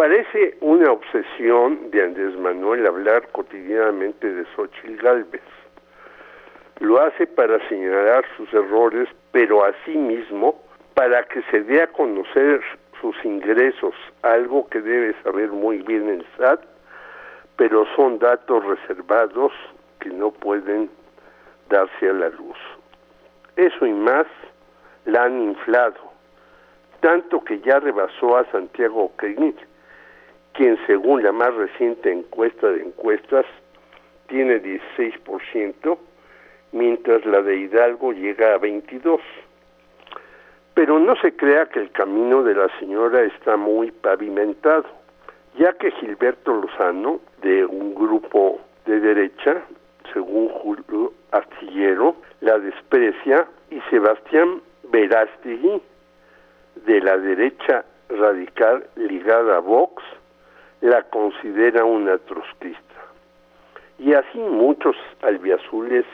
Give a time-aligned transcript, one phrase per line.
[0.00, 5.42] Parece una obsesión de Andrés Manuel hablar cotidianamente de Xochitl Galvez.
[6.78, 10.58] Lo hace para señalar sus errores, pero asimismo
[10.94, 12.62] para que se dé a conocer
[12.98, 13.92] sus ingresos,
[14.22, 16.62] algo que debe saber muy bien el SAT,
[17.56, 19.52] pero son datos reservados
[19.98, 20.88] que no pueden
[21.68, 22.56] darse a la luz.
[23.54, 24.26] Eso y más
[25.04, 26.10] la han inflado,
[27.00, 29.56] tanto que ya rebasó a Santiago Krieg,
[30.52, 33.46] quien según la más reciente encuesta de encuestas
[34.28, 35.98] tiene 16%,
[36.72, 39.20] mientras la de Hidalgo llega a 22%.
[40.74, 44.86] Pero no se crea que el camino de la señora está muy pavimentado,
[45.58, 49.62] ya que Gilberto Lozano, de un grupo de derecha,
[50.12, 55.82] según Julio Astillero, la desprecia y Sebastián Verástegui,
[56.86, 60.02] de la derecha radical ligada a Vox,
[60.80, 62.80] la considera una trotskista.
[63.98, 66.04] Y así muchos albiazules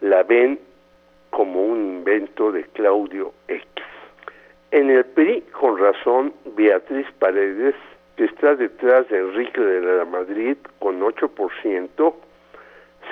[0.00, 0.58] la ven
[1.30, 3.64] como un invento de Claudio X.
[4.72, 7.74] En el PRI, con razón, Beatriz Paredes,
[8.16, 12.14] que está detrás de Enrique de la Madrid con 8%,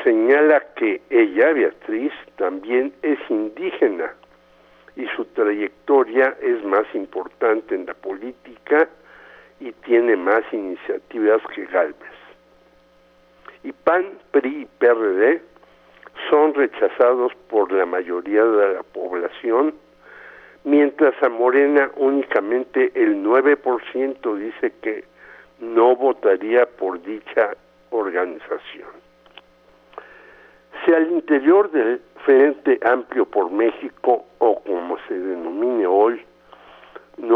[0.05, 4.13] señala que ella, Beatriz, también es indígena
[4.97, 8.89] y su trayectoria es más importante en la política
[9.61, 12.19] y tiene más iniciativas que Galvez.
[13.65, 15.43] Y PAN, PRI y PRD
[16.31, 19.75] son rechazados por la mayoría de la población,
[20.65, 25.05] mientras a Morena únicamente el 9% dice que
[25.61, 27.57] no votaría por dicha
[27.91, 28.89] organización.
[30.85, 35.18] Si al interior del Frente Amplio por México, o como se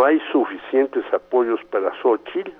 [0.05, 2.51] hay suficientes apoyos para Xochitl,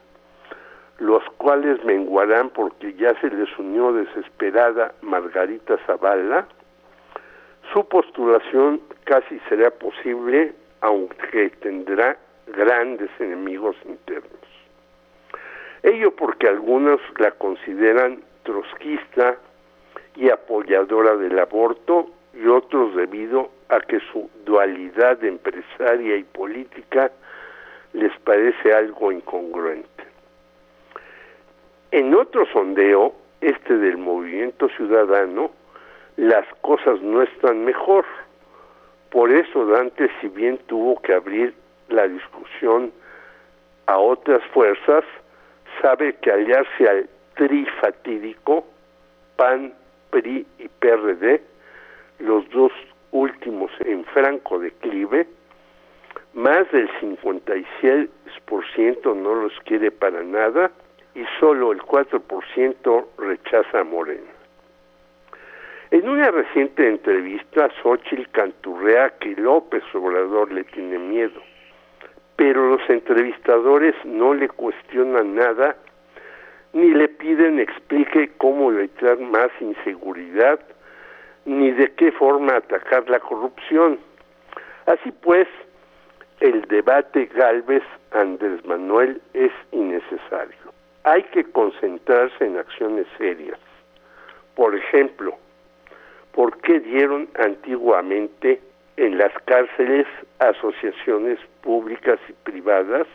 [0.99, 6.47] los cuales menguarán porque ya se les unió desesperada Margarita Zavala,
[7.73, 12.17] su postulación casi será posible, aunque tendrá
[12.47, 14.31] grandes enemigos internos.
[15.83, 19.37] Ello porque algunos la consideran trotskista
[20.15, 27.11] y apoyadora del aborto y otros debido a que su dualidad empresaria y política
[27.93, 30.05] les parece algo incongruente.
[31.91, 35.51] En otro sondeo, este del movimiento ciudadano,
[36.17, 38.05] las cosas no están mejor.
[39.11, 41.55] Por eso Dante, si bien tuvo que abrir
[41.89, 42.93] la discusión
[43.87, 45.05] a otras fuerzas,
[45.83, 48.65] sabe que aliarse al trifatídico,
[49.37, 49.75] PAN,
[50.11, 51.43] PRI y PRD,
[52.21, 52.73] los dos
[53.11, 55.27] últimos en franco declive,
[56.35, 60.71] más del 56% no los quiere para nada
[61.15, 64.33] y solo el 4% rechaza a Moreno.
[65.91, 71.43] En una reciente entrevista, Xochitl canturrea que López Obrador le tiene miedo,
[72.37, 75.77] pero los entrevistadores no le cuestionan nada
[76.73, 80.59] ni le piden explique cómo evitar más inseguridad
[81.45, 83.99] ni de qué forma atacar la corrupción.
[84.87, 85.47] Así pues,
[86.43, 90.73] el debate Galvez Andrés Manuel es innecesario.
[91.05, 93.61] Hay que concentrarse en acciones serias.
[94.57, 95.37] Por ejemplo,
[96.33, 98.61] ¿por qué dieron antiguamente
[98.97, 100.09] en las cárceles
[100.41, 103.07] asociaciones públicas y privadas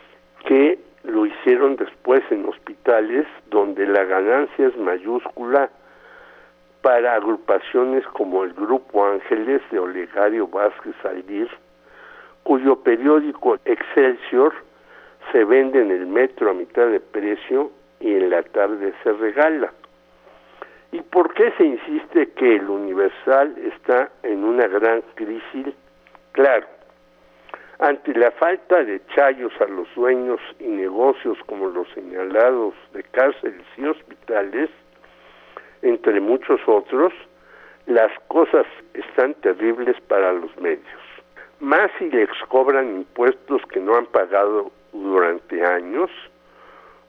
[0.46, 5.68] que lo hicieron después en hospitales donde la ganancia es mayúscula
[6.80, 11.50] para agrupaciones como el Grupo Ángeles de Olegario Vázquez Aldir,
[12.48, 14.54] cuyo periódico Excelsior
[15.32, 17.70] se vende en el metro a mitad de precio
[18.00, 19.70] y en la tarde se regala.
[20.90, 25.74] ¿Y por qué se insiste que el Universal está en una gran crisis?
[26.32, 26.66] Claro,
[27.80, 33.66] ante la falta de chayos a los dueños y negocios como los señalados de cárceles
[33.76, 34.70] y hospitales,
[35.82, 37.12] entre muchos otros,
[37.84, 38.64] las cosas
[38.94, 41.07] están terribles para los medios.
[41.60, 46.10] Más si les cobran impuestos que no han pagado durante años,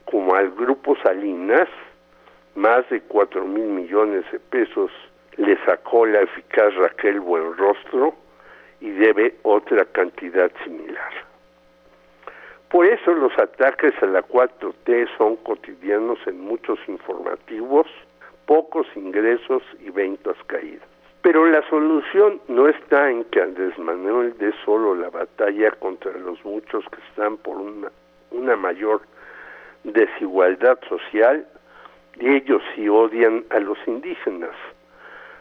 [0.06, 1.70] como al Grupo Salinas,
[2.56, 4.92] más de cuatro mil millones de pesos
[5.38, 8.16] le sacó la eficaz Raquel Buenrostro
[8.82, 11.12] y debe otra cantidad similar.
[12.70, 17.88] Por eso los ataques a la 4T son cotidianos en muchos informativos,
[18.46, 20.88] pocos ingresos y ventas caídas.
[21.22, 26.44] Pero la solución no está en que Andrés Manuel dé solo la batalla contra los
[26.46, 27.92] muchos que están por una,
[28.32, 29.02] una mayor
[29.84, 31.46] desigualdad social
[32.20, 34.56] y ellos sí odian a los indígenas.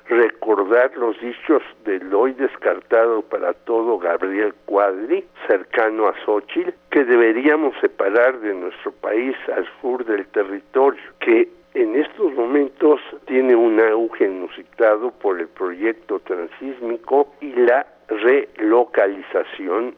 [0.08, 7.74] Recordar los dichos del hoy descartado para todo Gabriel Cuadri, cercano a Xochitl, que deberíamos
[7.80, 14.24] separar de nuestro país al sur del territorio, que en estos momentos tiene un auge
[14.24, 19.94] inusitado por el proyecto transísmico y la relocalización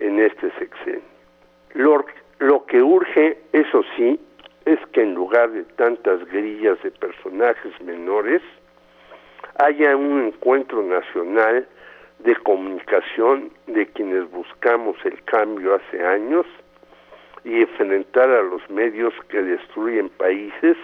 [0.00, 1.02] en este sexenio.
[1.74, 2.04] Lo,
[2.38, 4.18] lo que urge, eso sí,
[4.64, 8.42] es que en lugar de tantas grillas de personajes menores,
[9.58, 11.68] haya un encuentro nacional
[12.20, 16.46] de comunicación de quienes buscamos el cambio hace años
[17.44, 20.76] y enfrentar a los medios que destruyen países,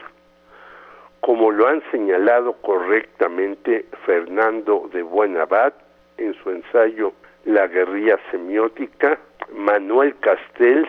[1.21, 5.73] como lo han señalado correctamente Fernando de Buenabad
[6.17, 7.13] en su ensayo
[7.45, 9.19] La guerrilla semiótica,
[9.55, 10.89] Manuel Castells,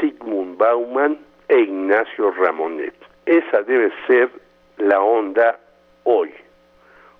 [0.00, 1.18] Sigmund Bauman
[1.48, 2.94] e Ignacio Ramonet.
[3.26, 4.28] Esa debe ser
[4.78, 5.58] la onda
[6.02, 6.32] hoy.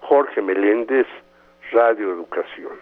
[0.01, 1.06] Jorge Meléndez,
[1.73, 2.75] Radio Educación.